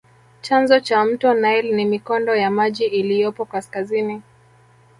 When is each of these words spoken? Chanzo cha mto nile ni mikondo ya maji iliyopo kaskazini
Chanzo 0.41 0.79
cha 0.79 1.05
mto 1.05 1.33
nile 1.33 1.71
ni 1.75 1.85
mikondo 1.85 2.35
ya 2.35 2.51
maji 2.51 2.85
iliyopo 2.85 3.45
kaskazini 3.45 4.21